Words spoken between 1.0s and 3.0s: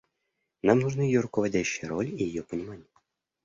ее руководящая роль и ее понимание.